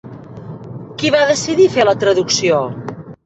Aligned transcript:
Qui 1.01 1.11
va 1.17 1.21
decidir 1.33 1.69
fer 1.75 1.85
la 1.89 1.95
traducció? 2.05 2.63